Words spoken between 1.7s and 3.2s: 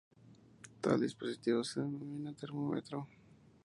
denomina termómetro.